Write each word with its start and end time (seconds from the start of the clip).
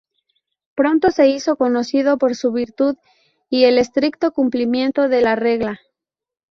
Pronto 0.73 1.11
se 1.11 1.27
hizo 1.27 1.57
conocido 1.57 2.17
por 2.17 2.35
su 2.35 2.51
virtud 2.51 2.95
y 3.51 3.65
el 3.65 3.77
estricto 3.77 4.31
cumplimiento 4.33 5.07
de 5.09 5.21
la 5.21 5.35
regla. 5.35 5.79